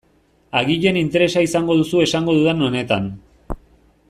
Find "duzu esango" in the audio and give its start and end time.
1.83-2.39